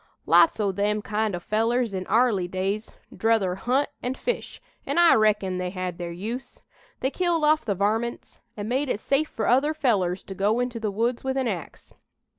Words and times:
Lots 0.25 0.59
o' 0.59 0.71
them 0.71 1.03
kind 1.03 1.35
o' 1.35 1.39
fellers 1.39 1.93
in 1.93 2.07
'arly 2.07 2.47
days, 2.47 2.95
'druther 3.15 3.53
hunt 3.53 3.89
and 4.01 4.17
fish, 4.17 4.59
an' 4.83 4.97
I 4.97 5.13
reckon 5.13 5.59
they 5.59 5.69
had 5.69 5.99
their 5.99 6.11
use. 6.11 6.63
They 7.01 7.11
killed 7.11 7.45
off 7.45 7.63
the 7.65 7.75
varmints 7.75 8.39
an' 8.57 8.67
made 8.67 8.89
it 8.89 8.99
safe 8.99 9.29
fur 9.29 9.45
other 9.45 9.75
fellers 9.75 10.23
to 10.23 10.33
go 10.33 10.59
into 10.59 10.79
the 10.79 10.89
woods 10.89 11.23
with 11.23 11.37
an 11.37 11.47
ax. 11.47 11.93